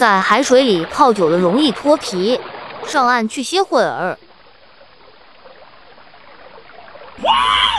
[0.00, 2.40] 在海水里泡久了容易脱皮，
[2.86, 4.18] 上岸去歇会儿。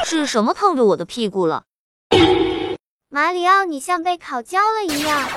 [0.06, 1.64] 是什么烫着我的屁股了？
[3.10, 5.28] 马里奥，你像被烤焦了一样。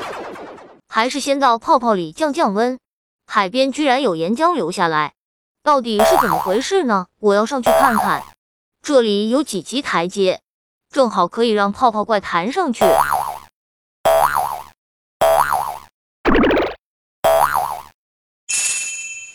[0.87, 2.79] 还是先到泡泡里降降温。
[3.27, 5.15] 海边居然有岩浆流下来，
[5.63, 7.07] 到底是怎么回事呢？
[7.19, 8.23] 我要上去看看。
[8.83, 10.43] 这里有几级台阶，
[10.93, 12.85] 正好可以让泡泡怪弹上去。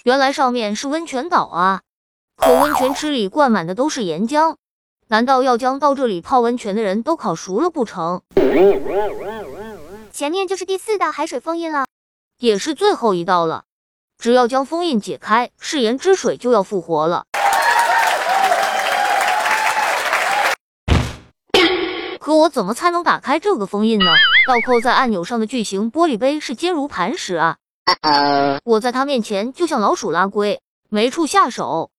[0.04, 1.82] 原来上面是温泉岛啊！
[2.38, 4.56] 可温泉池里灌满的都是岩浆，
[5.10, 8.22] 难道要将到这里泡温泉的人都烤熟了不成？
[10.12, 11.86] 前面就是第四道海水封印了，
[12.40, 13.66] 也是最后一道了。
[14.18, 17.26] 只要将封印解开，誓言之水就要复活了。
[22.22, 24.06] 可我怎么才能打开这个封印呢？
[24.48, 27.58] 倒扣在按钮上的巨型玻璃杯是坚如磐石啊！
[28.64, 31.92] 我在他面前就像老鼠拉龟，没处下手。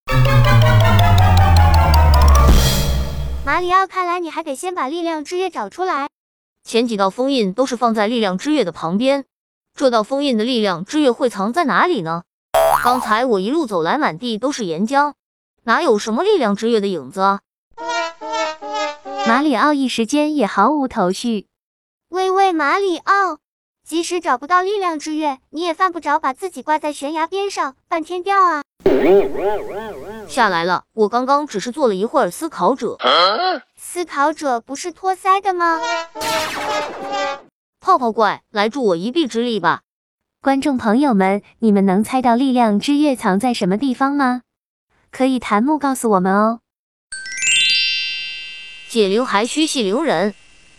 [3.44, 6.08] 马里奥，看来你还得先把力量之月找出来。
[6.62, 9.24] 前几道封印都是放在力量之月的旁边，
[9.74, 12.22] 这道封印的力量之月会藏在哪里呢？
[12.84, 15.14] 刚才我一路走来，满地都是岩浆，
[15.64, 17.40] 哪有什么力量之月的影子啊？
[19.26, 21.46] 马里奥一时间也毫无头绪。
[22.08, 23.38] 喂喂，马里奥，
[23.86, 28.62] 即使找不到力量之月，你也犯不着把自己挂在悬崖边上半天吊啊！
[30.28, 32.96] 下来了，我刚刚只是做了一会儿思考者。
[33.76, 35.80] 思考者不是托腮的吗？
[37.80, 39.80] 泡泡怪，来助我一臂之力吧！
[40.40, 44.42] 观众朋友们，你们能猜到力量之月藏在什么地方吗？
[45.10, 46.60] 可以弹幕告诉我们哦。
[48.88, 50.34] 解铃还须系铃人，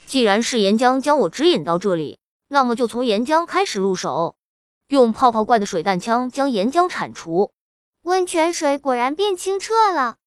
[0.05, 2.17] 既然是岩浆将我指引到这里，
[2.53, 4.35] 那么就从岩浆开始入手，
[4.89, 7.53] 用泡泡怪的水弹枪将岩浆铲除。
[8.01, 10.17] 温泉水果然变清澈了。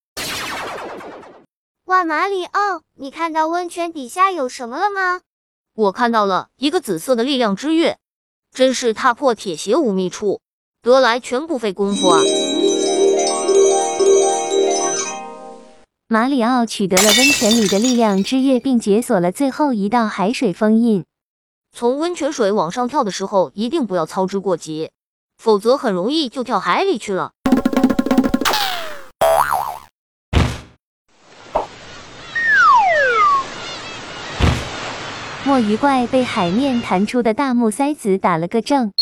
[1.85, 5.21] 哇，马里奥，你看到温泉底下有什么了吗？
[5.75, 7.99] 我看到了一个紫色的力量之月，
[8.51, 10.41] 真是踏破铁鞋无觅处，
[10.81, 12.23] 得来全不费工夫啊！
[16.09, 21.05] 马里奥取得了温泉里的力量之月，并解锁了最后一道海水封印。
[21.77, 24.93] 从温泉水往上跳的时候，一定不要操之过急，
[25.37, 27.33] 否则很容易就跳海里去了。
[35.45, 38.93] 墨鱼怪被海面弹出的大木塞子打了个正，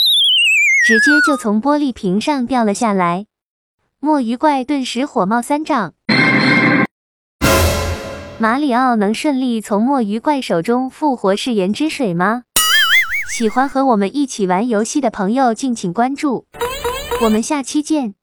[0.87, 3.27] 直接就从玻璃瓶上掉了下来。
[4.01, 5.93] 墨鱼怪顿时火冒三丈。
[8.39, 12.45] 马里奥能顺利从墨鱼怪手中复活誓言之水吗？
[13.33, 16.45] 喜欢和我们一起玩游戏的朋友，敬请关注，
[17.23, 18.15] 我们下期见。